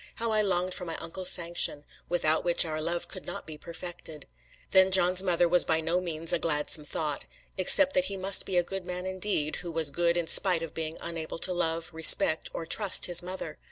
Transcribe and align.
how 0.15 0.31
I 0.31 0.41
longed 0.41 0.73
for 0.73 0.83
my 0.83 0.95
uncle's 0.97 1.29
sanction, 1.29 1.83
without 2.09 2.43
which 2.43 2.65
our 2.65 2.81
love 2.81 3.07
could 3.07 3.27
not 3.27 3.45
be 3.45 3.55
perfected! 3.55 4.25
Then 4.71 4.89
John's 4.89 5.21
mother 5.21 5.47
was 5.47 5.63
by 5.63 5.79
no 5.79 6.01
means 6.01 6.33
a 6.33 6.39
gladsome 6.39 6.85
thought 6.85 7.27
except 7.55 7.93
that 7.93 8.05
he 8.05 8.17
must 8.17 8.43
be 8.43 8.57
a 8.57 8.63
good 8.63 8.87
man 8.87 9.05
indeed, 9.05 9.57
who 9.57 9.69
was 9.71 9.91
good 9.91 10.17
in 10.17 10.25
spite 10.25 10.63
of 10.63 10.73
being 10.73 10.97
unable 11.01 11.37
to 11.37 11.53
love, 11.53 11.91
respect, 11.93 12.49
or 12.51 12.65
trust 12.65 13.05
his 13.05 13.21
mother! 13.21 13.59